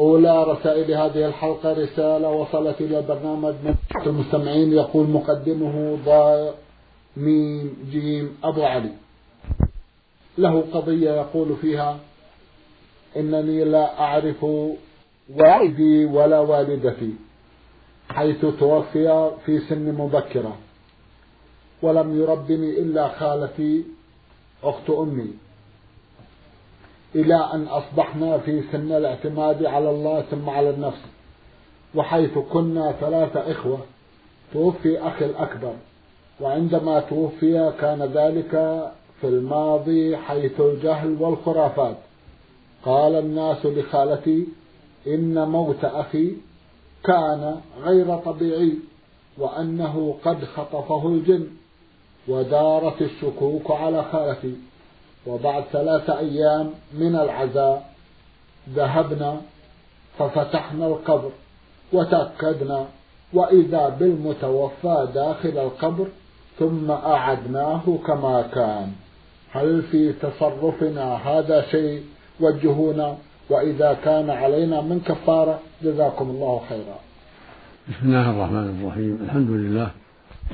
[0.00, 3.54] أولى رسائل هذه الحلقة رسالة وصلت إلى البرنامج.
[3.64, 3.74] من
[4.06, 6.54] المستمعين يقول مقدمه ضاء
[7.16, 8.92] ميم جيم أبو علي.
[10.38, 11.98] له قضية يقول فيها
[13.16, 14.44] إنني لا أعرف
[15.36, 17.14] والدي ولا والدتي
[18.08, 20.56] حيث توفي في سن مبكرة
[21.82, 23.84] ولم يربني إلا خالتي
[24.64, 25.43] أخت أمي.
[27.14, 31.00] إلى أن أصبحنا في سن الاعتماد على الله ثم على النفس
[31.94, 33.78] وحيث كنا ثلاثة إخوة
[34.52, 35.72] توفي أخي الأكبر
[36.40, 38.50] وعندما توفي كان ذلك
[39.20, 41.96] في الماضي حيث الجهل والخرافات.
[42.84, 44.46] قال الناس لخالتي
[45.06, 46.36] إن موت أخي
[47.04, 48.72] كان غير طبيعي
[49.38, 51.46] وأنه قد خطفه الجن
[52.28, 54.54] ودارت الشكوك على خالتي.
[55.26, 57.90] وبعد ثلاثة أيام من العزاء
[58.74, 59.40] ذهبنا
[60.18, 61.30] ففتحنا القبر
[61.92, 62.86] وتأكدنا
[63.32, 66.06] وإذا بالمتوفى داخل القبر
[66.58, 68.92] ثم أعدناه كما كان.
[69.52, 72.02] هل في تصرفنا هذا شيء؟
[72.40, 73.16] وجهونا.
[73.50, 76.98] وإذا كان علينا من كفارة جزاكم الله خيرا.
[77.88, 79.18] بسم الله الرحمن الرحيم.
[79.24, 79.90] الحمد لله.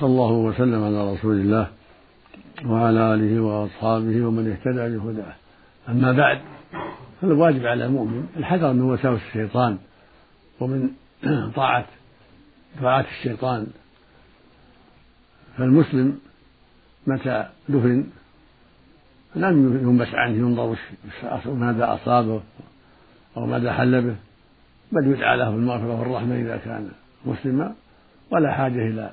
[0.00, 1.66] صلى الله وسلم على رسول الله.
[2.66, 5.34] وعلى آله وأصحابه ومن اهتدى بهداه.
[5.88, 6.40] أما بعد
[7.20, 8.26] فالواجب على المؤمن.
[8.36, 9.78] الحذر من وساوس الشيطان
[10.60, 10.90] ومن
[11.56, 11.86] طاعة
[12.82, 13.66] طاعة الشيطان.
[15.58, 16.18] فالمسلم
[17.06, 18.04] متى دفن؟
[19.36, 20.76] لم ينبش عنه ينظر
[21.46, 22.42] ماذا أصابه
[23.36, 24.16] أو ماذا حل به
[24.92, 26.88] بل يدعى له بالمغفرة والرحمة إذا كان
[27.26, 27.74] مسلما.
[28.30, 29.12] ولا حاجة إلى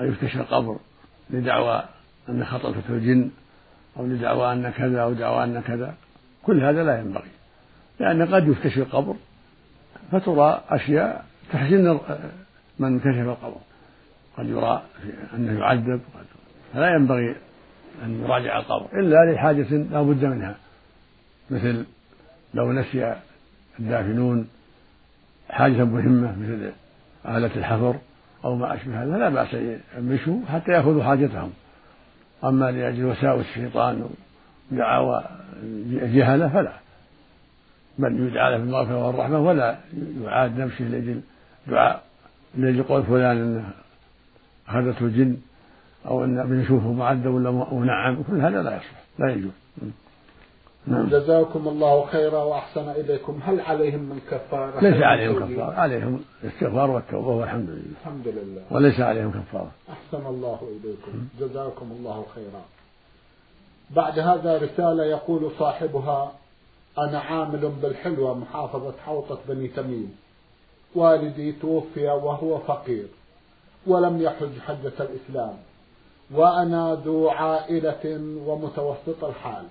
[0.00, 0.78] أن يفتش القبر
[1.30, 1.84] لدعوى
[2.28, 3.30] أن خطفته الجن
[3.96, 5.94] أو لدعوى أن كذا أو دعوى أن كذا
[6.42, 7.30] كل هذا لا ينبغي
[8.00, 9.16] لأن قد يفتش القبر
[10.12, 12.00] فترى أشياء تحزن
[12.78, 13.60] من كشف القبر.
[14.38, 14.82] قد يرى
[15.34, 16.00] أنه يعذب
[16.74, 17.36] فلا ينبغي
[18.04, 20.56] أن يراجع القبر إلا لحاجة لا بد منها
[21.50, 21.84] مثل
[22.54, 23.16] لو نسي
[23.78, 24.48] الدافنون
[25.50, 26.72] حاجة مهمة مثل
[27.26, 27.96] آلة الحفر
[28.44, 29.56] أو ما أشبه هذا لا بأس
[29.98, 31.52] يمشوا حتى يأخذوا حاجتهم.
[32.44, 34.08] أما لأجل وساوس الشيطان
[34.72, 35.24] ودعاوى
[35.62, 36.72] الجهلة فلا.
[37.98, 39.78] بل يدعى له بالمغفرة والرحمة ولا
[40.22, 41.20] يعاد نفسه لأجل
[41.66, 42.02] دعاء
[42.56, 43.70] لأجل قول فلان أنه
[44.68, 45.36] أخذته الجن
[46.06, 49.52] أو أن بنشوفه معذب ولا منعم كل هذا لا يصلح لا يجوز.
[50.86, 51.08] نعم.
[51.08, 53.40] جزاكم الله خيرا وأحسن إليكم.
[53.44, 55.74] هل عليهم من كفارة؟ ليس عليهم كفارة.
[55.74, 57.96] عليهم الاستغفار والتوبة والحمد لله.
[58.00, 58.62] الحمد لله.
[58.70, 59.70] وليس عليهم كفارة.
[59.90, 61.28] أحسن الله إليكم.
[61.40, 62.62] جزاكم الله خيرا.
[63.90, 66.32] بعد هذا رسالة يقول صاحبها
[66.98, 70.16] أنا عامل بالحلوه محافظة حوطة بني تميم.
[70.94, 73.06] والدي توفي وهو فقير
[73.86, 75.54] ولم يحج حجة الإسلام.
[76.34, 79.64] وأنا ذو عائلة ومتوسط الحال.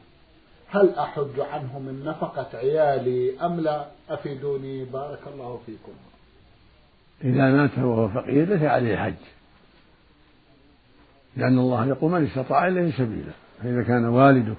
[0.74, 5.92] هل أحج عنه من نفقة عيالي أم لا؟ أفيدوني بارك الله فيكم.
[7.24, 9.14] إذا مات وهو فقير ليس عليه حج.
[11.38, 13.32] لأن الله يقول من استطاع إليه سبيلا.
[13.64, 14.58] فإذا كان والدك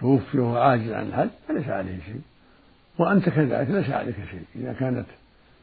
[0.00, 2.20] توفي وهو عاجز عن الحج فليس عليه شيء.
[2.98, 4.44] وأنت كذلك ليس عليك شيء.
[4.56, 5.06] إذا كانت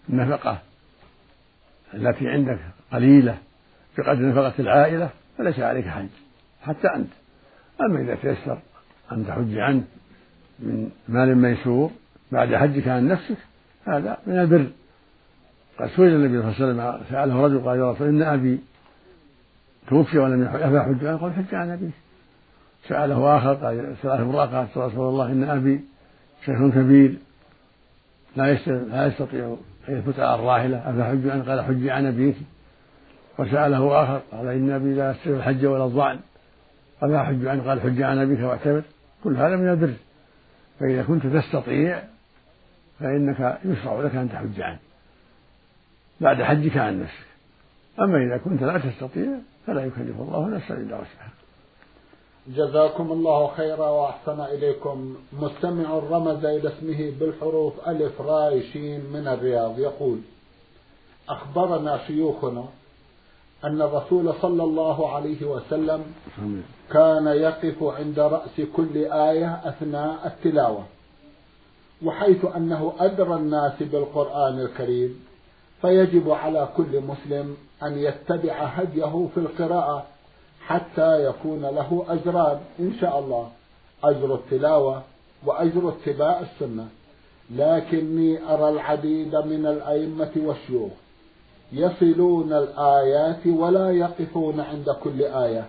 [0.09, 0.61] النفقة
[1.93, 2.59] التي عندك
[2.93, 3.37] قليلة
[3.97, 6.07] بقدر نفقة العائلة فليس عليك حج.
[6.61, 7.11] حتى أنت.
[7.81, 8.59] أما إذا تيسر
[9.13, 9.83] أن تحج عنه
[10.59, 11.91] من مال ميسور
[12.31, 13.37] بعد حجك عن نفسك؟
[13.85, 14.67] هذا من البر.
[15.79, 18.59] قد سئل النبي صلى الله عليه وسلم سأله رجل قال يا رسول إن أبي
[19.87, 21.89] توفي ولم يحج أفحج عنه قال حج عن أبيه.
[22.87, 25.81] سأله آخر قال سأله امرأة قالت يا رسول الله إن أبي
[26.45, 27.17] شيخ كبير
[28.35, 29.57] لا لا يستطيع
[29.89, 30.77] أن يثبت على الراحلة.
[30.77, 32.35] أفحج عنه قال حج عن أبيك.
[33.39, 36.19] وسأله آخر قال إن أبي لا يستطيع الحج ولا الضعن
[37.01, 38.83] قال حج عن قال حج عن أبيك واعتبر.
[39.23, 39.93] كل هذا من البر.
[40.79, 42.03] فإذا كنت تستطيع
[42.99, 44.79] فإنك يشرع لك أن تحج عنه.
[46.21, 47.27] بعد حجك عن نفسك.
[47.99, 49.27] أما إذا كنت لا تستطيع
[49.67, 51.31] فلا يكلف الله نفسا إلا وسعها.
[52.47, 55.15] جزاكم الله خيرا وأحسن إليكم.
[55.33, 59.79] مستمع رمز إلى اسمه بالحروف ألف راي شين من الرياض.
[59.79, 60.19] يقول
[61.29, 62.65] أخبرنا شيوخنا
[63.63, 66.03] أن الرسول صلى الله عليه وسلم
[66.91, 70.83] كان يقف عند رأس كل آية أثناء التلاوة
[72.05, 75.25] وحيث أنه أدرى الناس بالقرآن الكريم
[75.81, 80.05] فيجب على كل مسلم أن يتبع هديه في القراءة
[80.61, 83.49] حتى يكون له أجران إن شاء الله
[84.03, 85.03] أجر التلاوة
[85.45, 86.87] وأجر اتباع السنة.
[87.51, 90.91] لكني أرى العديد من الأئمة والشيوخ
[91.71, 95.65] يصلون الآيات ولا يقفون عند كل آية.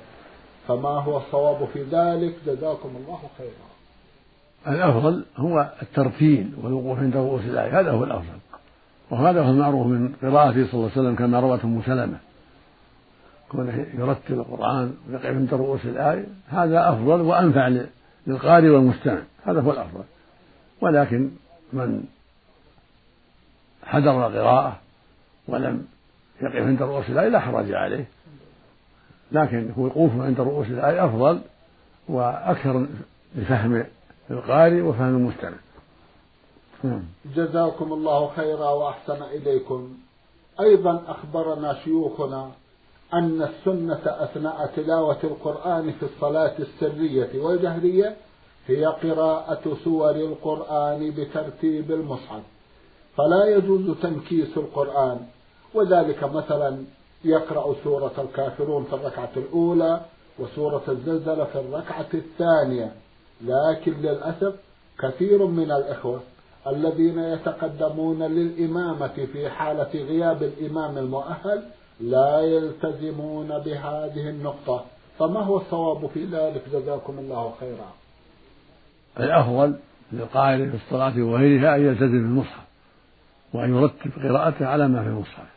[0.69, 3.75] فما هو الصواب في ذلك؟ جزاكم الله خيرا.
[4.76, 7.81] الأفضل هو الترتيل والوقوف عند رؤوس الآية.
[7.81, 8.38] هذا هو الأفضل.
[9.11, 12.19] وهذا هو المعروف من قراءته صلى الله عليه وسلم كما روته أم سلمة.
[13.49, 17.81] كونه يرتل القرآن ويقف عند رؤوس الآية هذا أفضل وأنفع
[18.26, 19.23] للقارئ والمستمع.
[19.44, 20.05] هذا هو الأفضل.
[20.81, 21.31] ولكن
[21.73, 22.05] من
[23.82, 24.83] حضر القراءة
[25.49, 25.87] ولم
[26.43, 28.08] يقف عند رؤوس الآية لا حرج عليه.
[29.32, 31.41] لكن وقوفه عند رؤوس الآية أفضل
[32.08, 32.87] وأكثر
[33.37, 33.85] لفهم
[34.31, 35.56] القارئ وفهم المستمع.
[36.82, 37.02] نعم.
[37.37, 39.94] جزاكم الله خيرا وأحسن إليكم.
[40.61, 42.50] أيضا أخبرنا شيوخنا
[43.14, 48.17] أن السنة أثناء تلاوة القرآن في الصلاة السرية والجهرية
[48.67, 52.43] هي قراءة سور القرآن بترتيب المصحف.
[53.17, 55.20] فلا يجوز تنكيس القرآن.
[55.75, 56.85] وذلك مثلا
[57.25, 60.00] يقرأ سورة الكافرون في الركعة الأولى
[60.38, 62.93] وسورة الزلزلة في الركعة الثانية.
[63.41, 64.55] لكن للأسف
[64.99, 66.21] كثير من الإخوة
[66.67, 71.62] الذين يتقدمون للإمامة في حالة غياب الإمام المؤهل
[72.00, 74.85] لا يلتزمون بهذه النقطة.
[75.19, 77.93] فما هو الصواب في ذلك؟ جزاكم الله خيرا.
[79.21, 79.79] الأفضل
[80.12, 82.65] للقائل في الصلاة وغيرها أن يلتزم بالمصحف
[83.55, 85.53] وأن يرتب قراءته على ما في المصحف.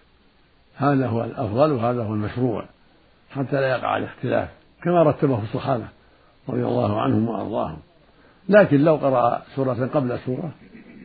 [0.77, 2.65] هذا هو الأفضل وهذا هو المشروع
[3.31, 4.49] حتى لا يقع الاختلاف
[4.83, 5.87] كما رتبه الصحابة
[6.49, 7.77] رضي الله عنهم وأرضاهم.
[8.49, 10.51] لكن لو قرأ سورة قبل سورة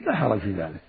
[0.06, 0.80] لا حرج في ذلك.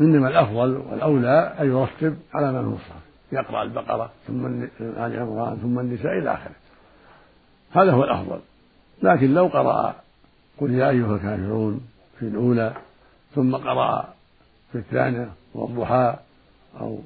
[0.00, 3.02] إنما الأفضل والأولى أن يرتب على ما في المصحف
[3.32, 4.46] يقرأ البقرة ثم
[4.80, 6.54] آل عمران ثم النساء إلى آخره.
[7.72, 8.40] هذا هو الأفضل.
[9.02, 9.94] لكن لو قرأ
[10.60, 11.80] قل يا أيها الكافرون
[12.18, 12.74] في الأولى
[13.34, 14.14] ثم قرأ
[14.72, 16.16] في الثانية والضحى
[16.80, 16.98] أو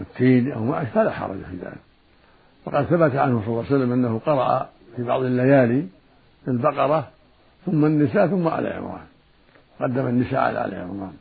[0.00, 1.78] التين أو ما فلا حرج في ذلك.
[2.64, 5.86] وقد ثبت عنه صلى الله عليه وسلم أنه قرأ في بعض الليالي
[6.48, 7.08] البقرة
[7.66, 9.06] ثم النساء ثم آل عمران
[9.80, 11.16] قدم النساء على آل عمران.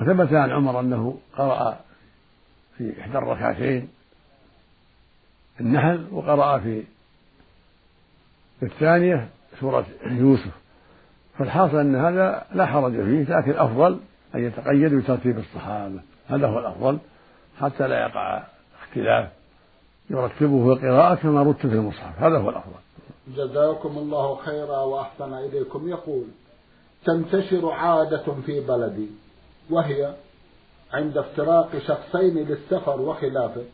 [0.00, 1.80] وثبت عن عمر أنه قرأ
[2.78, 3.88] في إحدى الركعتين
[5.60, 6.82] النحل وقرأ في
[8.60, 9.28] في الثانية
[9.60, 10.52] سورة يوسف.
[11.38, 14.00] فالحاصل أن هذا لا حرج فيه لكن الأفضل
[14.34, 16.00] أن يتقيد بترتيب الصحابة.
[16.28, 16.98] هذا هو الأفضل.
[17.60, 18.42] حتى لا يقع
[18.82, 19.28] اختلاف.
[20.10, 22.18] يرتبه في القراءة كما رتب في المصحف.
[22.18, 22.72] هذا هو الأفضل.
[23.36, 25.88] جزاكم الله خيرا وأحسن إليكم.
[25.88, 26.24] يقول
[27.04, 29.08] تنتشر عادة في بلدي
[29.70, 30.14] وهي
[30.92, 33.64] عند افتراق شخصين للسفر وخلافه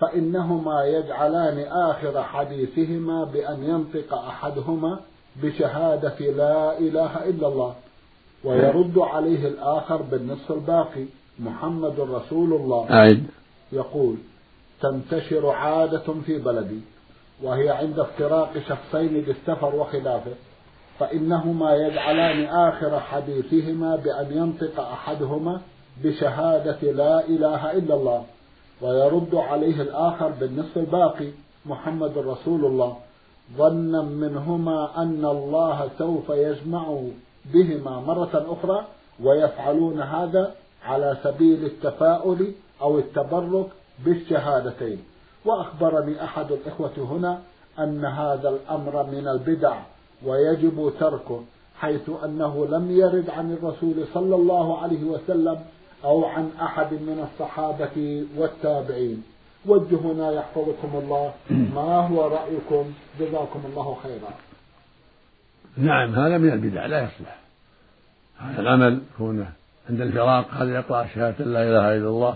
[0.00, 5.00] فإنهما يجعلان آخر حديثهما بأن ينطق أحدهما
[5.42, 7.74] بشهادة لا إله إلا الله
[8.44, 11.04] ويرد عليه الآخر بالنصف الباقي.
[11.38, 12.90] محمد رسول الله.
[12.90, 13.26] أعد.
[13.72, 14.16] يقول
[14.80, 16.80] تنتشر عادة في بلدي
[17.42, 20.32] وهي عند افتراق شخصين للسفر وخلافه
[20.98, 25.60] فإنهما يجعلان آخر حديثهما بأن ينطق أحدهما
[26.04, 28.24] بشهادة لا إله إلا الله
[28.82, 31.30] ويرد عليه الآخر بالنصف الباقي.
[31.66, 32.96] محمد رسول الله.
[33.56, 37.00] ظنا منهما أن الله سوف يجمع
[37.54, 38.84] بهما مرة أخرى
[39.22, 40.54] ويفعلون هذا
[40.86, 42.52] على سبيل التفاؤل
[42.82, 43.66] أو التبرك
[44.04, 44.98] بالشهادتين.
[45.44, 47.40] وأخبرني أحد الإخوة هنا
[47.78, 49.76] أن هذا الأمر من البدع
[50.24, 51.44] ويجب تركه
[51.80, 55.58] حيث أنه لم يرد عن الرسول صلى الله عليه وسلم
[56.04, 59.22] أو عن أحد من الصحابة والتابعين.
[59.66, 61.32] وجهنا يحفظكم الله.
[61.50, 64.30] ما هو رأيكم؟ جزاكم الله خيرا.
[65.76, 67.38] نعم هذا من البدع لا يصلح.
[68.38, 69.52] هذا العمل كونه
[69.90, 72.34] عند الفراق هذا يقرأ شهادة لا إله إلا الله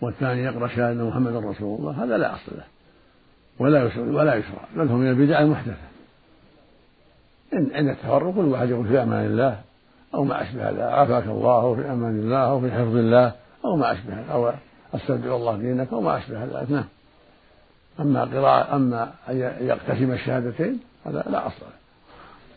[0.00, 2.64] والثاني يقرأ شهادة محمد رسول الله هذا لا أصل له
[3.58, 5.76] ولا يشرع ولا يشرع بل هو من البدع المحدثة.
[7.52, 9.60] إن عند التفرق كل واحد يقول في أمان الله
[10.14, 13.32] أو ما أشبه هذا عافاك الله أو في أمان الله أو في حفظ الله
[13.64, 14.52] أو ما أشبه أو
[14.94, 16.84] أستودع الله دينك أو ما أشبه هذا نعم.
[18.00, 21.66] أما قراءة أما أن يقتسم الشهادتين هذا لا أصل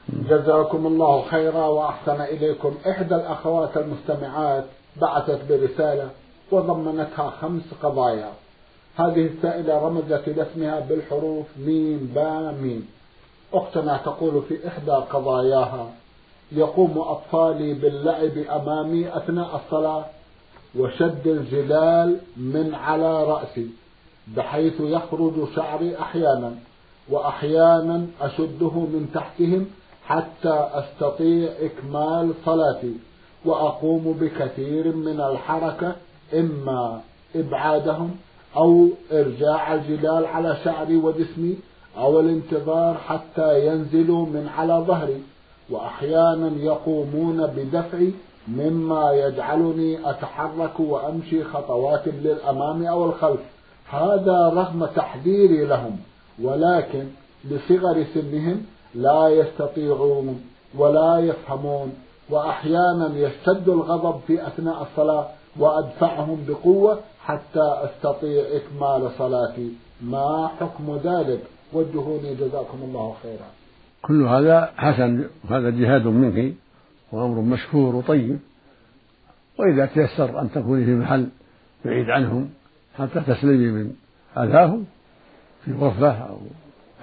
[0.10, 2.76] جزاكم الله خيرا وأحسن إليكم.
[2.90, 4.66] إحدى الأخوات المستمعات
[5.02, 6.10] بعثت برسالة
[6.52, 8.32] وضمنتها خمس قضايا.
[8.96, 12.88] هذه السائلة رمزت إلى اسمها بالحروف ميم با ميم.
[13.54, 15.90] أختنا تقول في إحدى قضاياها
[16.52, 20.06] يقوم أطفالي باللعب أمامي أثناء الصلاة
[20.76, 23.68] وشد الجلال من على رأسي
[24.28, 26.56] بحيث يخرج شعري أحيانا
[27.10, 29.66] وأحيانا أشده من تحتهم
[30.08, 32.94] حتى أستطيع إكمال صلاتي
[33.46, 35.96] وأقوم بكثير من الحركة
[36.34, 37.02] إما
[37.36, 38.16] إبعادهم
[38.58, 41.58] أو إرجاع الجلال على شعري وجسمي
[41.98, 45.22] أو الانتظار حتى ينزلوا من على ظهري
[45.70, 48.12] وأحيانا يقومون بدفعي
[48.48, 53.40] مما يجعلني أتحرك وأمشي خطوات للأمام أو الخلف.
[53.90, 56.00] هذا رغم تحذيري لهم
[56.44, 57.08] ولكن
[57.46, 58.66] لصغر سنهم
[58.96, 60.42] لا يستطيعون
[60.76, 61.94] ولا يفهمون
[62.30, 65.28] وأحيانا يشتد الغضب في أثناء الصلاة
[65.60, 69.72] وأدفعهم بقوة حتى أستطيع إكمال صلاتي.
[70.02, 71.42] ما حكم ذلك؟
[71.74, 73.48] وجهوني جزاكم الله خيرا.
[74.02, 76.54] كل هذا حسن وهذا جهاد منك
[77.12, 78.40] وأمر مشكور وطيب.
[79.60, 81.28] وإذا تيسر أن تكوني في محل
[81.86, 82.50] بعيد عنهم
[82.98, 83.94] حتى تسلمي من
[84.38, 84.86] أذاهم
[85.66, 86.38] في غرفة أو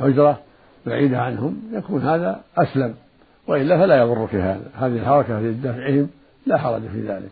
[0.00, 0.38] حجرة
[0.86, 2.94] بعيدة عنهم يكون هذا أسلم.
[3.46, 4.70] وإلا فلا يضرك هذا.
[4.74, 6.08] هذه الحركة في دفعهم
[6.46, 7.30] لا حرج في ذلك.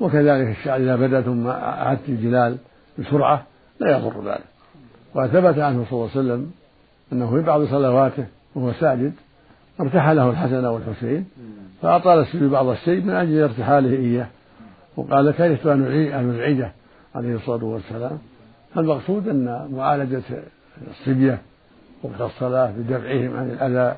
[0.00, 2.56] وكذلك الشعر إذا بدا ثم أعدت الجلال
[2.98, 3.46] بسرعة
[3.80, 4.44] لا يضر ذلك.
[5.14, 6.50] وثبت عنه صلى الله عليه وسلم
[7.12, 9.12] أنه في بعض صلواته وهو ساجد
[9.80, 11.26] ارتحله الحسن والحسين
[11.82, 14.26] فأطال السجود بعض الشيء من أجل ارتحاله إياه.
[14.96, 16.72] وقال كرهت أن أزعجه
[17.14, 18.18] عليه الصلاة والسلام.
[18.74, 20.22] فالمقصود أن معالجة
[20.90, 21.38] الصبية
[22.02, 23.96] وقت الصلاة بدفعهم عن الأذى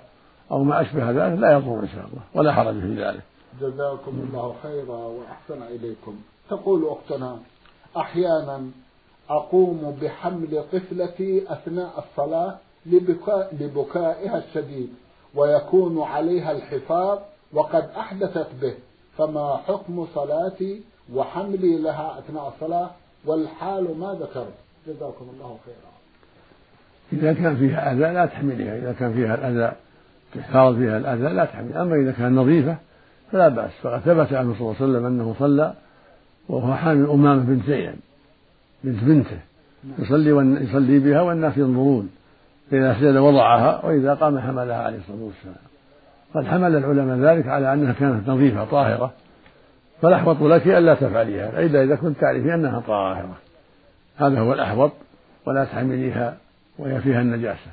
[0.50, 3.22] أو ما أشبه ذلك لا يضر إن شاء الله ولا حرج في ذلك.
[3.60, 6.16] جزاكم الله خيرا وأحسن إليكم.
[6.50, 7.38] تقول أختنا
[7.96, 8.70] أحيانا
[9.30, 14.94] أقوم بحمل طفلتي أثناء الصلاة لبكاء لبكائها الشديد
[15.34, 17.18] ويكون عليها الحفاظ
[17.52, 18.74] وقد أحدثت به
[19.18, 20.82] فما حكم صلاتي
[21.14, 22.90] وحملي لها أثناء الصلاة؟
[23.26, 24.54] والحال ما ذكرت.
[24.86, 25.99] جزاكم الله خيرا.
[27.12, 29.72] إذا كان فيها أذى لا تحملها إذا كان فيها الأذى
[30.34, 31.76] تحتاط فيها الأذى لا تحمل.
[31.76, 32.76] أما إذا كان نظيفة
[33.32, 33.70] فلا بأس.
[33.82, 35.72] فقد ثبت عنه صلى الله عليه وسلم أنه صلى
[36.48, 37.98] وهو حامل أمامة بنت زينب
[38.84, 39.38] بنت بنته.
[39.98, 40.30] يصلي
[40.64, 42.10] يصلي بها والناس ينظرون
[42.70, 45.70] فإذا سجد وضعها وإذا قام حملها عليه الصلاة والسلام.
[46.34, 49.12] قد حمل العلماء ذلك على أنها كانت نظيفة طاهرة.
[50.02, 53.36] فالأحوط لك ألا تفعليها إلا إذا كنت تعرفين أنها طاهرة.
[54.16, 54.92] هذا هو الأحوط.
[55.46, 56.36] ولا تحمليها
[56.80, 57.70] وهي فيها النجاسة.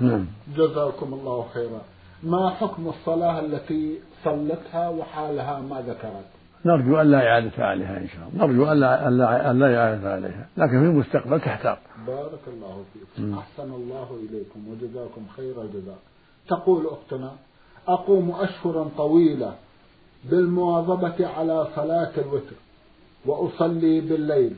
[0.00, 0.26] نعم.
[0.56, 1.80] جزاكم الله خيرا.
[2.22, 6.24] ما حكم الصلاة التي صلتها وحالها ما ذكرت؟
[6.66, 8.46] نرجو ألا إعادة عليها إن شاء الله.
[8.46, 10.46] نرجو ألا ألا ألا إعادة عليها.
[10.56, 11.78] لكن في المستقبل تحتاط.
[12.06, 13.38] بارك الله فيكم.
[13.38, 15.98] أحسن الله إليكم وجزاكم خير الجزاء.
[16.48, 17.32] تقول أختنا
[17.88, 19.54] أقوم أشهرا طويلة
[20.24, 22.56] بالمواظبة على صلاة الوتر
[23.26, 24.56] وأصلي بالليل.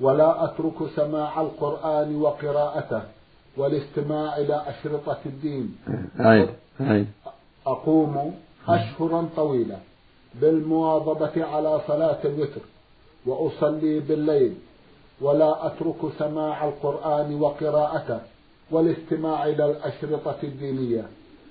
[0.00, 3.02] ولا أترك سماع القرآن وقراءته
[3.56, 5.76] والاستماع إلى أشرطة الدين
[6.20, 6.48] أي.
[6.80, 7.06] أي.
[7.66, 8.34] أقوم
[8.68, 9.78] أشهرا طويلة
[10.34, 12.60] بالمواظبة على صلاة الوتر
[13.26, 14.54] وأصلي بالليل
[15.20, 18.20] ولا أترك سماع القرآن وقراءته
[18.70, 21.04] والاستماع إلى الأشرطة الدينية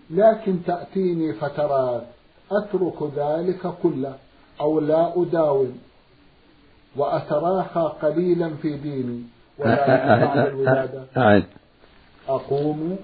[0.09, 2.03] لكن تأتيني فترات
[2.51, 4.15] أترك ذلك كله
[4.61, 5.77] أو لا أداوم
[6.97, 9.21] وأتراخى قليلا في ديني
[9.59, 9.87] وذلك
[10.23, 11.03] بعد الولادة.
[12.29, 12.97] أقوم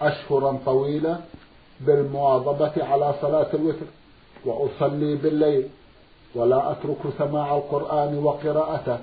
[0.00, 1.20] أشهرا طويلة
[1.80, 3.86] بالمواظبة على صلاة الوتر
[4.44, 5.68] وأصلي بالليل
[6.34, 8.98] ولا أترك سماع القرآن وقراءته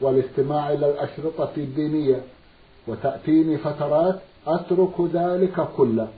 [0.00, 2.20] والاستماع إلى الأشرطة الدينية
[2.86, 6.08] وتأتيني فترات أترك ذلك كله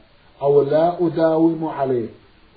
[0.42, 2.08] أو لا أداوم عليه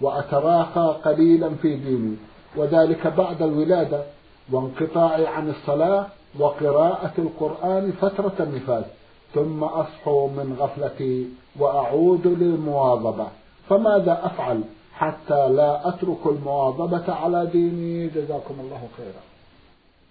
[0.01, 2.15] وأتراخى قليلا في ديني
[2.55, 4.03] وذلك بعد الولادة
[4.51, 6.07] وانقطاعي عن الصلاة
[6.39, 8.85] وقراءة القرآن فترة النفاس
[9.33, 11.27] ثم أصحو من غفلتي
[11.59, 13.27] وأعود للمواظبة.
[13.69, 14.61] فماذا أفعل
[14.93, 19.21] حتى لا أترك المواظبة على ديني؟ جزاكم الله خيرا.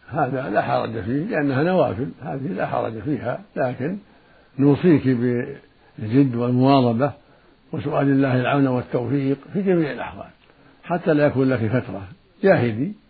[0.08, 2.08] هذا لا حرج فيه لأنها نوافل.
[2.22, 3.40] هذه لا حرج فيها.
[3.56, 3.98] لكن
[4.58, 7.12] نوصيك بالجد والمواظبة
[7.72, 10.30] وسؤال الله العون والتوفيق في جميع الأحوال.
[10.84, 12.02] حتى لا يكون لك فترة.
[12.42, 13.03] جاهدي.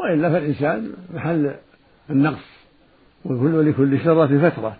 [0.00, 1.54] وإلا فالإنسان محل
[2.10, 2.44] النقص
[3.24, 4.76] ولكل شرة فترة.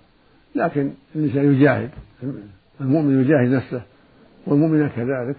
[0.54, 1.90] لكن الإنسان يجاهد
[2.80, 3.82] المؤمن يجاهد نفسه
[4.46, 5.36] والمؤمن كذلك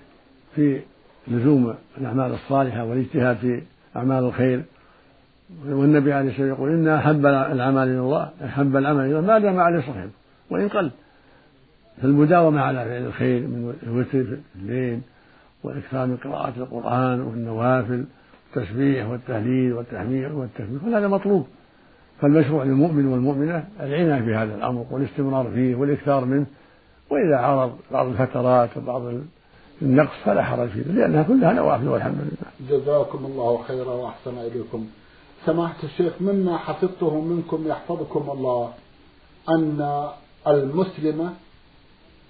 [0.55, 0.81] في
[1.27, 3.61] لزوم الأعمال الصالحة والاجتهاد في
[3.95, 4.63] أعمال الخير.
[5.65, 9.39] والنبي عليه الصلاة والسلام يقول إن أحب الأعمال إلى الله أحب العمل إلى الله ما
[9.39, 10.09] دام عليه صاحبه
[10.49, 10.91] وإن قل.
[12.01, 14.99] فالمداومة على فعل الخير من الوتر في الليل
[15.63, 18.05] والإكثار من قراءة القرآن والنوافل
[18.55, 21.47] والتسبيح والتهليل والتحميد والتكبير كل هذا مطلوب
[22.21, 26.45] فالمشروع للمؤمن والمؤمنة العناية بهذا الأمر والاستمرار فيه والإكثار منه
[27.09, 29.01] وإذا عرض بعض الفترات وبعض
[29.81, 32.77] النقص فلا حرج فيه لأنها كلها نوافل والحمد لله.
[32.79, 34.87] جزاكم الله خيرا وأحسن إليكم.
[35.45, 38.73] سماحة الشيخ مما حفظته منكم يحفظكم الله
[39.49, 40.09] أن
[40.47, 41.33] المسلمة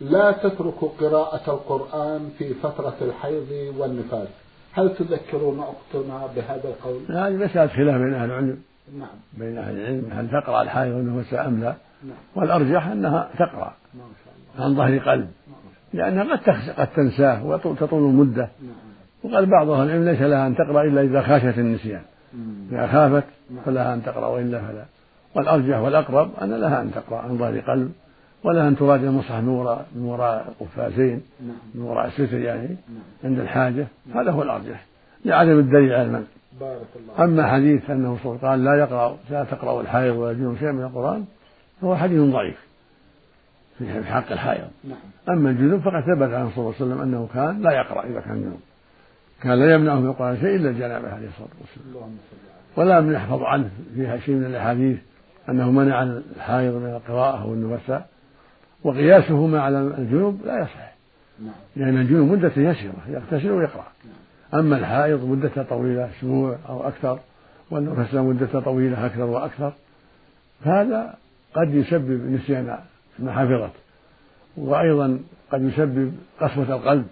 [0.02, 4.28] لا تترك قراءة القرآن في فترة الحيض والنفاس
[4.78, 8.58] هل تذكرون أختنا بهذا القول؟ هذه مسألة خلاف بين أهل العلم.
[9.00, 9.08] نعم.
[9.38, 12.18] بين أهل العلم هل تقرأ الحائض والنفاس أم لا؟ نعم.
[12.36, 13.74] والأرجح أنها تقرأ.
[13.94, 14.66] ما شاء الله.
[14.66, 15.30] عن ظهر قلب.
[15.94, 18.50] لأنها قد قد تنساه وتطول المدة.
[18.62, 18.76] نعم.
[19.24, 22.02] وقال بعض أهل العلم ليس لها أن تقرأ إلا إذا خاشت النسيان.
[22.72, 23.64] إذا خافت نعم.
[23.66, 24.86] فلها أن تقرأ وإلا فلا.
[25.36, 27.92] والأرجح والأقرب أن لها أن تقرأ عن ظهر قلب.
[28.44, 31.56] ولا أن تراجع المصحف من وراء من وراء القفازين نعم.
[31.76, 33.04] من وراء الستر يعني نعم.
[33.24, 33.88] عند الحاجة.
[34.16, 34.86] هذا هو الأرجح.
[35.26, 36.24] لعدم الدليل على المنع.
[36.60, 40.84] بارك الله أما حديث أنه قال لا يقرأ لا تقرأ الحائض ولا الجنوب شيء من
[40.84, 41.26] القرآن
[41.82, 42.68] فهو حديث ضعيف.
[43.78, 44.68] في حق الحائض.
[44.84, 44.98] نعم.
[45.38, 48.42] أما الجنوب فقد ثبت عنه صلى الله عليه وسلم أنه كان لا يقرأ إذا كان
[48.42, 48.60] جنوب
[49.42, 52.18] كان لا يمنعه من القرآن شيء إلا الجنابة عليه الصلاة والسلام.
[52.78, 54.98] ولا من يحفظ عنه فيها شيء من الأحاديث
[55.50, 58.08] أنه منع الحائض من القراءة أو النفساء
[58.84, 60.94] وقياسهما على الجنوب لا يصح.
[61.40, 61.54] نعم.
[61.76, 63.88] لأن الجنوب مدة يسيرة يغتسل ويقرأ.
[64.06, 64.60] نعم.
[64.60, 67.20] أما الحائض مدة طويلة أسبوع أو أكثر
[67.72, 69.74] والنفساء مدة طويلة أكثر وأكثر
[70.66, 71.16] فهذا
[71.54, 72.78] قد يسبب نسيان
[73.20, 73.72] ما حفظت
[74.58, 75.20] وأيضا
[75.52, 77.06] قد يسبب قسوة القلب.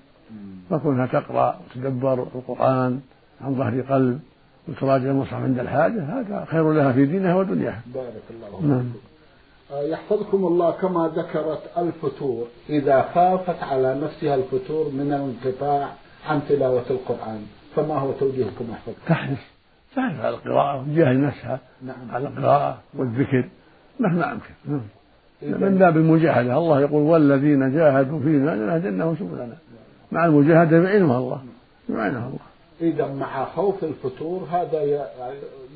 [0.69, 3.01] فكونها تقرأ وتدبر القرآن
[3.41, 4.19] عن ظهر قلب
[4.67, 7.81] وتراجع المصحف عند الحاجة هذا خير لها في دينها ودنياها.
[7.93, 8.79] بارك الله نعم.
[8.79, 8.83] آه،
[9.71, 12.47] يحفظكم الله كما ذكرت الفتور.
[12.69, 15.89] إذا خافت على نفسها الفتور من الانقطاع
[16.27, 17.45] عن تلاوة القرآن.
[17.75, 19.37] فما هو توجيهكم يحفظكم تحرص
[19.95, 22.11] تحرص على القراءة وتجاهد نفسها نعم.
[22.11, 23.49] على القراءة والذكر.
[23.99, 24.53] مهما أمكن.
[24.65, 24.81] نعم.
[25.41, 29.57] من باب المجاهدة الله يقول والذين جاهدوا فينا لنهدنهم سبلنا.
[30.11, 31.41] مع المجاهدة يعينها الله.
[31.89, 32.54] يعينها الله.
[32.81, 34.81] إذا مع خوف الفتور هذا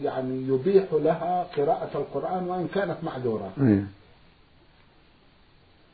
[0.02, 3.52] يعني يبيح لها قراءة القرآن وإن كانت معذورة.
[3.62, 3.84] إيه.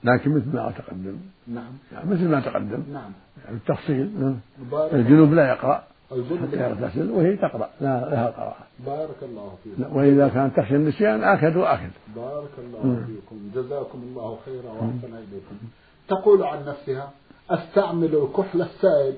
[0.04, 1.18] لكن مثل ما تقدم.
[1.48, 1.72] نعم.
[1.92, 2.84] يعني مثل ما تقدم.
[2.94, 3.12] نعم.
[3.46, 4.36] يعني التفصيل.
[4.74, 5.84] الجنوب لا يقرأ.
[6.12, 7.70] الجنوب لا يغتسل وهي تقرأ.
[7.82, 8.66] لا لها قراءة.
[8.86, 9.96] بارك الله فيكم.
[9.96, 11.92] وإذا كانت تخشى النسيان آكد وآكد.
[12.16, 13.06] بارك الله.
[13.08, 13.52] فيكم.
[13.56, 15.56] جزاكم الله خيرا وأحسن إليكم.
[16.08, 17.12] تقول عن نفسها
[17.50, 19.14] أستعمل الكحل السائل.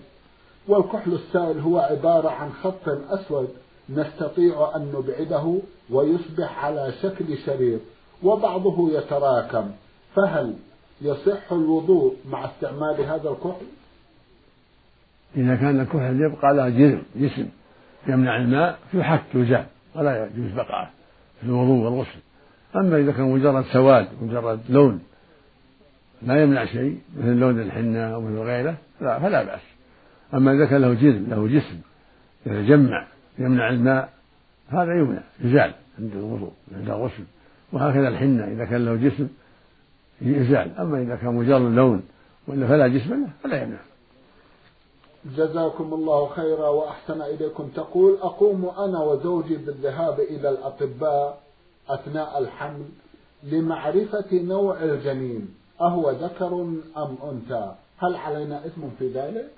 [0.68, 3.50] والكحل السائل هو عبارة عن خط أسود
[3.90, 7.82] نستطيع أن نبعده ويصبح على شكل شريط
[8.24, 9.72] وبعضه يتراكم.
[10.16, 10.54] فهل
[11.02, 13.66] يصح الوضوء مع استعمال هذا الكحل؟
[15.36, 17.50] إذا كان الكحل يبقى على جسم جسم
[18.08, 20.92] يمنع الماء يحك يزال ولا يجوز بقعه
[21.42, 22.20] في الوضوء والغسل.
[22.76, 25.00] أما إذا كان مجرد سواد مجرد لون
[26.22, 29.77] لا يمنع شيء مثل لون الحنة أو مثل غيره لا فلا بأس.
[30.34, 31.80] أما إذا كان له جسم له جسم
[32.46, 33.08] يتجمع
[33.40, 34.10] يمنع الماء
[34.68, 37.24] هذا يمنع يزال عند الوضوء عند الغسل.
[37.74, 39.28] وهكذا الحنة إذا كان له جسم
[40.22, 40.78] يزال.
[40.80, 42.04] أما إذا كان مجرد لون
[42.48, 43.80] وإلا فلا جسم له فلا يمنع.
[45.38, 47.68] جزاكم الله خيرا وأحسن إليكم.
[47.76, 51.42] تقول أقوم أنا وزوجي بالذهاب إلى الأطباء
[51.90, 52.86] أثناء الحمل
[53.44, 55.54] لمعرفة نوع الجنين.
[55.82, 56.54] أهو ذكر
[56.98, 59.52] أم أنثى؟ هل علينا إثم في ذلك؟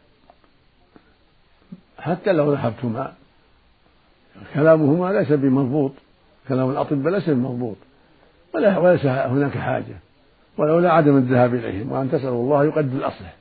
[2.00, 3.14] حتى لو ذهبتما.
[4.54, 5.92] كلامهما ليس بمضبوط.
[6.48, 7.76] كلام الأطباء ليس بمضبوط.
[8.54, 9.96] وليس هناك حاجة.
[10.58, 13.36] ولولا عدم الذهاب إليهم وأن تسألوا الله يقدر الأصلح.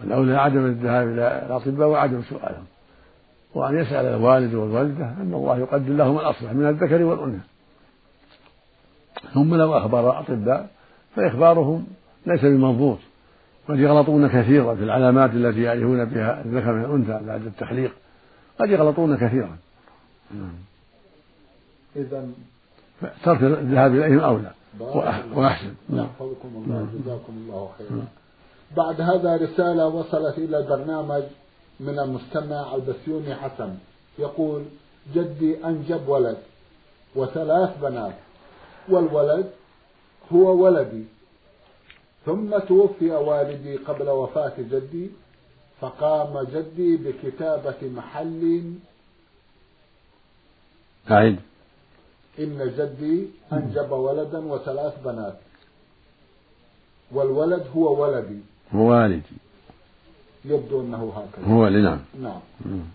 [0.00, 2.64] ولولا عدم الذهاب إلى الأطباء وعدم سؤالهم.
[3.54, 7.44] وأن يسأل الوالد والوالدة أن الله يقدر لهم الأصلح من الذكر والأنثى.
[9.34, 10.68] ثم لو أخبر الأطباء
[11.16, 11.86] فإخبارهم
[12.26, 12.98] ليس بمضبوط.
[13.68, 17.92] قد يغلطون كثيرا في العلامات التي يعرفون بها الذكر من الأنثى بعد التخليق
[18.60, 19.56] قد يغلطون كثيرا.
[21.96, 22.28] إذا
[23.24, 24.50] ترك الذهاب إليهم أولى.
[25.34, 25.74] وأحسن.
[25.88, 26.08] نعم.
[26.44, 28.06] الله جزاكم الله خيرا.
[28.76, 31.22] بعد هذا رسالة وصلت إلى البرنامج
[31.80, 33.74] من المستمع البسيوني حسن.
[34.18, 34.62] يقول
[35.14, 36.36] جدي أنجب ولد
[37.14, 38.14] وثلاث بنات
[38.88, 39.50] والولد
[40.32, 41.04] هو ولدي.
[42.26, 45.10] ثم توفي والدي قبل وفاة جدي
[45.80, 48.72] فقام جدي بكتابة محل.
[51.10, 51.38] أعد
[52.38, 55.38] إن جدي أنجب ولدا وثلاث بنات.
[57.12, 58.40] والولد هو ولدي.
[58.74, 59.36] هو والدي.
[60.44, 61.54] يبدو أنه هكذا.
[61.54, 62.00] هو نعم.
[62.22, 62.40] نعم.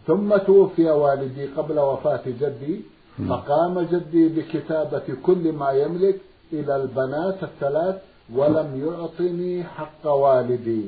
[0.08, 2.82] ثم توفي والدي قبل وفاة جدي
[3.30, 6.20] فقام جدي بكتابة كل ما يملك
[6.54, 8.02] إلى البنات الثلاث
[8.36, 10.86] ولم يعطني حق والدي.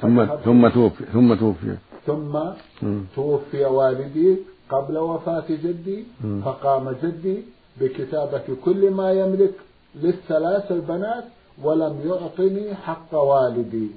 [0.00, 1.76] ثم ثم توفي ثم توفي.
[2.06, 2.38] ثم
[3.16, 4.36] توفي والدي
[4.70, 6.04] قبل وفاة جدي.
[6.44, 7.36] فقام جدي
[7.80, 9.54] بكتابة كل ما يملك
[10.02, 11.24] للثلاث البنات
[11.62, 13.88] ولم يعطني حق والدي.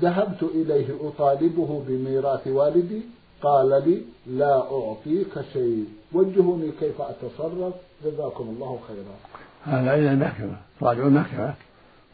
[0.00, 3.02] ذهبت إليه أطالبه بميراث والدي.
[3.42, 5.84] قال لي لا أعطيك شيء.
[6.12, 7.74] وجهوني كيف أتصرف.
[8.04, 9.16] جزاكم الله خيرا.
[9.64, 11.54] هذا إلى المحكمة راجعوا المحكمة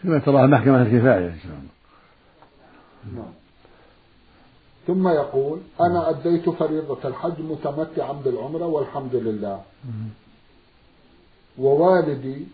[0.03, 1.29] فيما تراها محكمة الكفاية.
[1.29, 3.25] إن شاء الله
[4.87, 9.63] ثم يقول أنا أديت فريضة الحج متمتعا بالعمرة والحمد لله.
[11.59, 12.47] ووالدي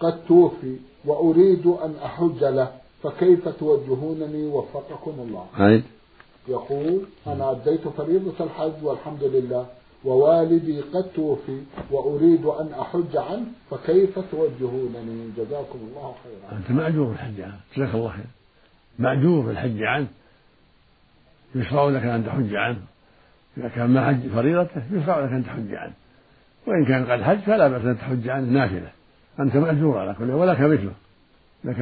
[0.00, 5.84] قد توفي وأريد أن أحج له فكيف توجهونني وفقكم الله؟ عيد.
[6.48, 9.66] يقول أنا أديت فريضة الحج والحمد لله
[10.04, 16.58] ووالدي قد توفي وأريد أن أحج عنه فكيف توجهونني؟ جزاكم الله خيرا.
[16.58, 18.26] أنت مأجور الحج عنه جزاك الله خير.
[18.98, 20.06] مأجور الحج عنه.
[21.54, 22.80] يشرع لك أن تحج عنه.
[23.56, 25.92] إذا كان ما حج فريضته يشرع لك أن تحج عنه.
[26.66, 28.90] وإن كان قد حج فلا بأس أن تحج عنه نافلة.
[29.40, 30.92] أنت مأجور على كل ولك مثله.
[31.64, 31.78] لك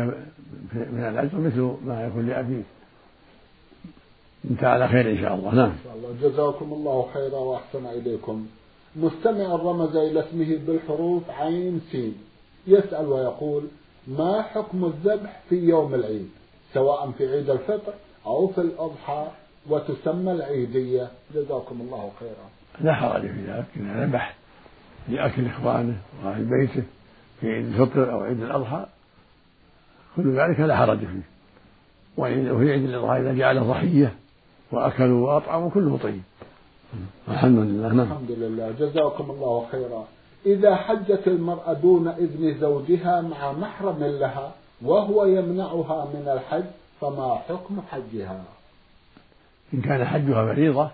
[0.74, 2.64] من الأجر مثل ما يكون لأبيك.
[4.50, 5.54] انت على خير إن شاء الله.
[5.54, 5.70] نعم.
[5.70, 6.28] إن شاء الله.
[6.28, 8.46] جزاكم الله خيرا وأحسن إليكم.
[8.96, 12.14] مستمع رمز إلى اسمه بالحروف عين سين
[12.66, 13.62] يسأل ويقول
[14.06, 16.28] ما حكم الذبح في يوم العيد؟
[16.74, 17.92] سواء في عيد الفطر
[18.26, 19.26] أو في الأضحى
[19.68, 21.10] وتسمى العيدية.
[21.34, 22.46] جزاكم الله خيرا.
[22.80, 23.66] لا حرج في ذلك.
[23.76, 24.36] إذا ذبح
[25.08, 26.82] لأكل إخوانه وأهل بيته
[27.40, 28.86] في عيد الفطر أو عيد الأضحى
[30.16, 31.22] كل ذلك لا حرج فيه.
[32.16, 34.14] وفي عيد الأضحى إذا جعل ضحية
[34.76, 36.22] وأكلوا وأطعموا كله طيب.
[37.28, 38.00] الحمد لله نعم.
[38.00, 38.74] الحمد لله.
[38.78, 40.04] جزاكم الله خيرا.
[40.46, 46.64] إذا حجت المرأة دون إذن زوجها مع محرم لها وهو يمنعها من الحج
[47.00, 48.44] فما حكم حجها؟
[49.74, 50.90] إن كان حجها فريضة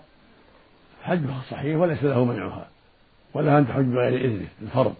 [1.02, 2.68] حجها صحيح وليس له منعها
[3.34, 4.94] ولا أن تحج بغير إذنه الفرض.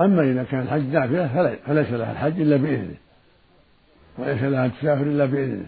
[0.00, 2.96] أما إذا كان الحج نافلة فليس لها الحج إلا بإذنه
[4.18, 5.66] وليس لها تسافر إلا بإذنه.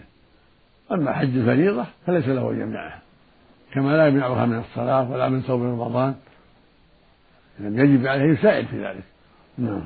[0.91, 3.01] أما حج الفريضة فليس له أن يمنعها.
[3.73, 6.15] كما لا يمنعها من الصلاة ولا من صوم رمضان.
[7.59, 9.03] يعني يجب عليه يساعد في ذلك.
[9.57, 9.83] نعم.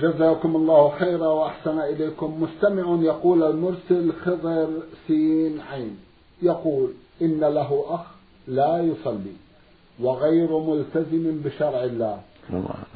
[0.00, 2.42] جزاكم الله خيرا وأحسن إليكم.
[2.42, 4.68] مستمع يقول المرسل خضر
[5.06, 5.98] سين عين.
[6.42, 6.90] يقول
[7.22, 8.04] إن له أخ
[8.48, 9.32] لا يصلي
[10.00, 12.20] وغير ملتزم بشرع الله.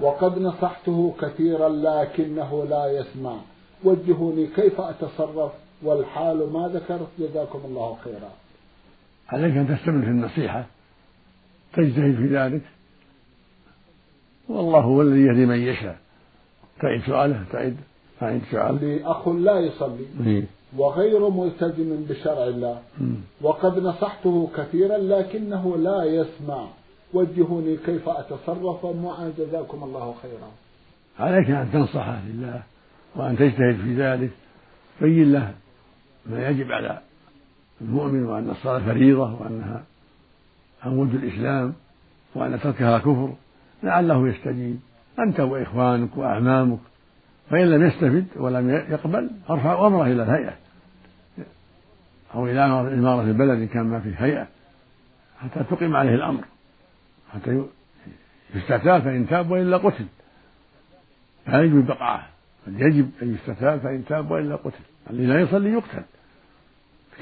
[0.00, 3.37] وقد نصحته كثيرا لكنه لا يسمع.
[3.85, 5.52] وجهوني كيف أتصرف؟
[5.85, 8.31] والحال ما ذكرت جزاكم الله خيرا.
[9.29, 10.66] عليك أن تستمر في النصيحة
[11.73, 12.62] تجتهد في ذلك.
[14.49, 15.99] والله هو الذي يهدي من يشاء.
[16.81, 17.77] تعيد سؤاله تعيد
[18.20, 20.44] تعيد سؤاله لي أخ لا يصلي.
[20.77, 22.83] وغير ملتزم بشرع الله.
[23.42, 26.68] وقد نصحته كثيرا لكنه لا يسمع.
[27.14, 30.51] وجهوني كيف أتصرف معه جزاكم الله خيرا.
[31.18, 32.62] عليك أن تنصحه لله
[33.16, 34.31] وأن تجتهد في ذلك.
[35.01, 35.55] بين له.
[36.26, 37.00] ما يجب على
[37.80, 39.82] المؤمن وأن الصلاة فريضة وأنها
[40.84, 41.74] عمود الإسلام
[42.34, 43.34] وأن تركها كفر
[43.82, 44.80] لعله يستجيب.
[45.18, 46.78] أنت وإخوانك وأعمامك
[47.50, 50.54] فإن لم يستفد ولم يقبل ارفع أمره إلى الهيئة.
[52.34, 54.46] أو إلى إمارة البلد إن كان ما فيه هيئة.
[55.38, 56.44] حتى تقيم عليه الأمر.
[57.32, 57.64] حتى
[58.54, 60.06] يستتاب فإن تاب وإلا قتل.
[61.46, 62.26] لا يجب بقعة.
[62.66, 64.84] يجب أن يستتاب فإن تاب وإلا قتل.
[65.10, 66.02] الذي لا يصلي يقتل.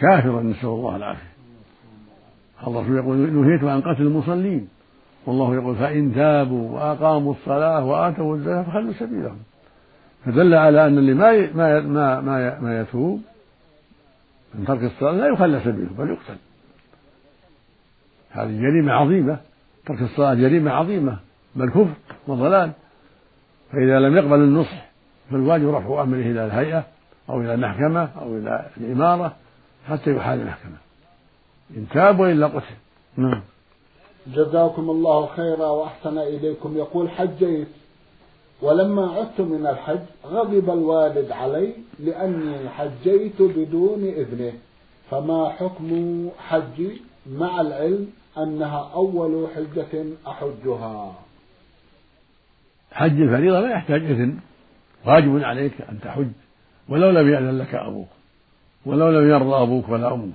[0.00, 1.32] كافرا نسأل الله العافية.
[2.66, 4.68] الرسول يقول؟ نهيت عن قتل المصلين.
[5.26, 9.38] والله يقول فإن تابوا وأقاموا الصلاة وآتوا الزكاة فخلوا سبيلهم.
[10.24, 13.22] فدل على أن اللي ما ما ما ما, ما يتوب
[14.54, 16.36] من ترك الصلاة لا يخلى سبيله بل يقتل.
[18.30, 19.38] هذه جريمة عظيمة.
[19.86, 21.18] ترك الصلاة جريمة عظيمة
[21.56, 21.94] بل كفر
[22.26, 22.70] وضلال.
[23.72, 24.90] فإذا لم يقبل النصح
[25.30, 26.84] فالواجب رفع أمره إلى الهيئة
[27.28, 29.36] أو إلى المحكمة أو إلى الإمارة.
[29.88, 30.76] حتى يحال المحكمة.
[31.76, 32.74] إن تاب وإلا قتل.
[33.16, 33.42] نعم.
[34.26, 36.76] جزاكم الله خيرا وأحسن إليكم.
[36.78, 37.68] يقول حجيت
[38.62, 44.52] ولما عدت من الحج غضب الوالد علي لأني حجيت بدون إذنه.
[45.10, 51.14] فما حكم حجي مع العلم أنها أول حجة أحجها؟
[52.92, 54.38] حج الفريضة لا يحتاج إذن.
[55.06, 56.28] واجب عليك أن تحج.
[56.88, 58.08] ولو لم يأذن لك أبوك.
[58.86, 60.34] ولو لم يرضى أبوك ولا أمك.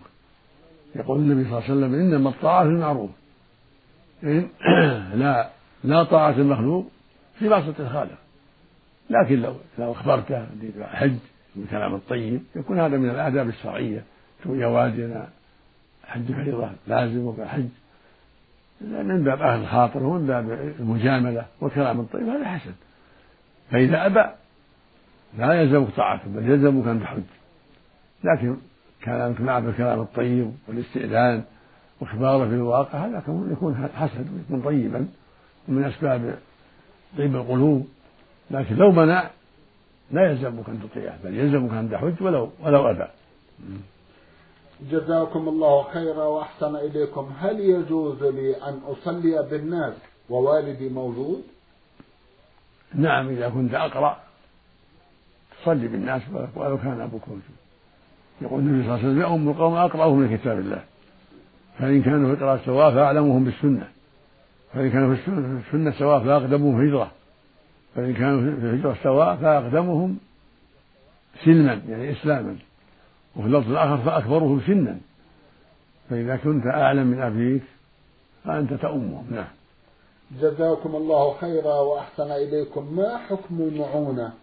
[0.95, 3.09] يقول النبي صلى الله عليه وسلم إنما الطاعة في المعروف.
[4.23, 4.47] إن
[5.21, 5.49] لا
[5.83, 6.91] لا طاعة المخلوق
[7.39, 8.17] في معصية الخالق.
[9.09, 10.45] لكن لو لو أخبرته
[10.81, 11.15] حج
[11.55, 14.03] بالكلام الطيب يكون هذا من الآداب الشرعية.
[14.41, 15.29] تقول يا والدي أنا
[16.05, 17.67] حج فريضة لازم حج
[18.81, 22.73] من باب أهل الخاطر ومن باب المجاملة والكلام الطيب هذا حسن.
[23.71, 24.25] فإذا أبى
[25.37, 27.36] لا يلزمك طاعته بل يلزمك أن تحج.
[28.23, 28.57] لكن
[29.03, 31.43] كلامك معه بالكلام الطيب والاستئذان
[32.01, 35.07] واخباره في الواقع هذا يكون حسن ويكون طيبا
[35.67, 36.39] ومن أسباب
[37.17, 37.87] طيب القلوب.
[38.51, 39.29] لكن لو منع
[40.11, 43.07] لا يلزمك أن تطيعه بل يلزمك أن تحج ولو ولو أبى.
[44.91, 47.31] جزاكم الله خيرا وأحسن إليكم.
[47.39, 49.93] هل يجوز لي أن أصلي بالناس
[50.29, 51.43] ووالدي موجود؟
[52.93, 54.17] نعم إذا كنت أقرأ
[55.61, 56.21] تصلي بالناس
[56.55, 57.66] ولو كان أبوك موجود.
[58.41, 60.83] يقول النبي صلى الله عليه وسلم يؤم القوم اقراهم من كتاب الله.
[61.79, 63.87] فإن كانوا في القراءة سواء فأعلمهم بالسنة.
[64.73, 65.29] فإن كانوا في
[65.67, 67.11] السنة سواء فأقدمهم هجرة
[67.95, 70.17] فإن كانوا في الهجرة سواء فأقدمهم
[71.45, 72.55] سلما يعني إسلاما.
[73.35, 74.97] وفي اللفظ الآخر فأكبرهم سنا.
[76.09, 77.63] فإذا كنت أعلم من أبيك
[78.43, 79.47] فأنت تؤمهم نعم.
[80.41, 82.95] جزاكم الله خيرا وأحسن إليكم.
[82.95, 84.33] ما حكم المعونة؟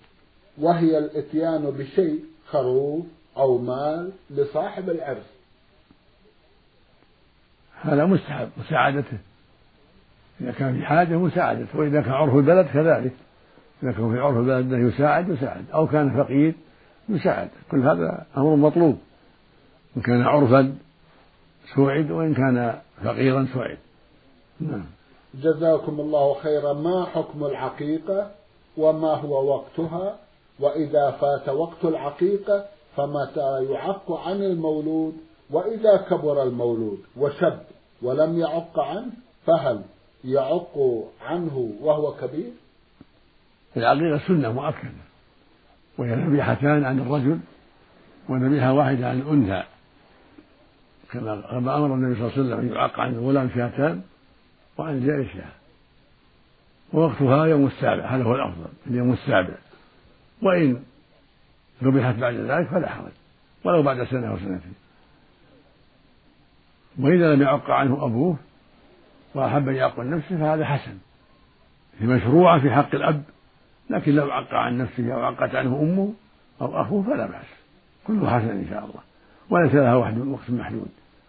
[0.59, 3.04] وهي الإتيان بشيء خروف
[3.37, 5.35] أو مال لصاحب العرس
[7.85, 9.18] هذا مستحب مساعدته.
[10.40, 13.12] إذا كان في حاجة مساعدته وإذا كان عرف البلد كذلك.
[13.83, 15.64] إذا كان في عرف البلد أنه يساعد يساعد.
[15.75, 16.55] أو كان فقير
[17.09, 17.49] يساعد.
[17.70, 18.99] كل هذا أمر مطلوب.
[19.97, 20.75] إن كان عرفا
[21.75, 23.79] سوعد وإن كان فقيرا سوعد
[24.61, 24.85] نعم.
[25.35, 26.73] جزاكم الله خيرا.
[26.73, 28.31] ما حكم العقيقة؟
[28.77, 30.16] وما هو وقتها؟
[30.61, 32.64] وإذا فات وقت العقيقة
[32.96, 35.14] فمتى يعق عن المولود
[35.50, 37.59] وإذا كبر المولود وشب
[38.02, 39.12] ولم يعق عنه
[39.46, 39.83] فهل
[40.24, 42.50] يعق عنه وهو كبير؟
[43.76, 45.04] العقيقة سنة مؤكدة
[45.98, 47.38] وهي ذبيحتان عن الرجل
[48.28, 49.66] وذبيحة واحدة عن الأنثى.
[51.12, 54.02] كما أمر النبي صلى الله عليه وسلم أن يعق عن الغلام شاتان
[54.78, 55.52] وعن الجارية شاة
[56.92, 59.54] ووقتها يوم السابع هذا هو الأفضل اليوم السابع.
[60.42, 60.83] وإن
[61.85, 63.12] ذبحت بعد ذلك فلا حرج.
[63.64, 64.75] ولو بعد سنة أو سنتين.
[66.99, 68.37] وإذا لم يعق عنه أبوه
[69.35, 70.99] وأحب أن يعق عن نفسه فهذا حسن.
[72.01, 73.23] هي مشروعة في حق الأب
[73.90, 76.14] لكن لو عق عن نفسه أو عقت عنه أمه
[76.61, 77.47] أو أخوه فلا بأس.
[78.07, 79.01] كله حسن إن شاء الله.
[79.51, 80.88] وليس لها وقت محدود.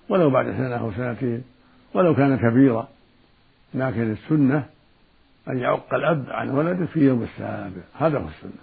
[0.10, 1.44] ولو بعد سنة أو سنتين
[1.94, 2.88] ولو كان كبيرا.
[3.74, 4.66] لكن السنة
[5.48, 7.82] أن يعق الأب عن ولده في يوم السابع.
[8.00, 8.62] هذا هو السنة.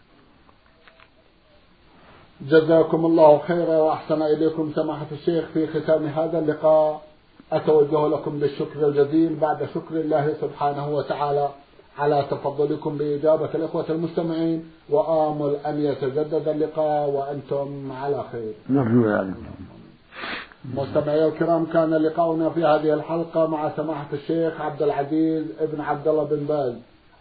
[2.49, 7.03] جزاكم الله خيرا وأحسن إليكم سماحة الشيخ في ختام هذا اللقاء.
[7.53, 11.49] أتوجه لكم بالشكر الجزيل بعد شكر الله سبحانه وتعالى
[11.99, 18.53] على تفضلكم بإجابة الإخوة المستمعين وآمل أن يتجدد اللقاء وأنتم على خير.
[18.71, 19.35] نرجو ذلك
[20.75, 26.25] مستمعي الكرام كان لقاؤنا في هذه الحلقة مع سماحة الشيخ عبد العزيز ابن عبد الله
[26.25, 26.75] بن باز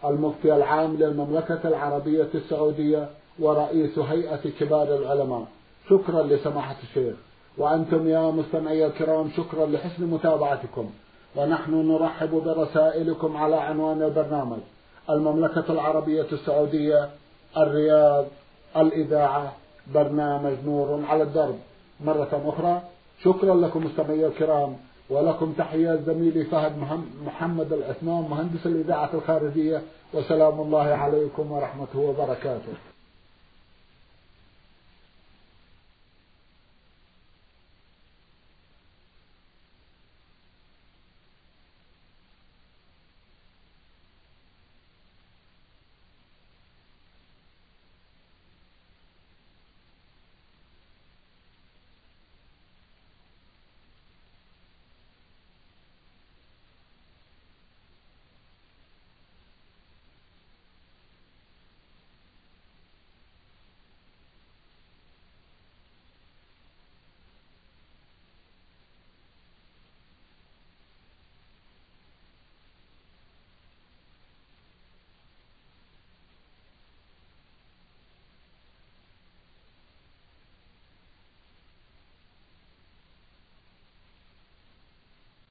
[0.04, 3.08] المفتي العام للمملكة العربية السعودية.
[3.38, 5.44] ورئيس هيئة كبار العلماء.
[5.90, 7.14] شكرا لسماحة الشيخ.
[7.58, 10.90] وأنتم يا مستمعي الكرام شكرا لحسن متابعتكم.
[11.36, 14.58] ونحن نرحب برسائلكم على عنوان البرنامج.
[15.10, 17.10] المملكة العربية السعودية
[17.56, 18.24] الرياض
[18.76, 19.52] الإذاعة
[19.94, 21.58] برنامج نور على الدرب.
[22.00, 22.82] مرة أخرى
[23.24, 24.76] شكرا لكم مستمعي الكرام
[25.10, 26.72] ولكم تحيات زميلي فهد
[27.26, 29.82] محمد العثمان مهندس الإذاعة الخارجية.
[30.14, 32.91] وسلام الله عليكم ورحمته وبركاته.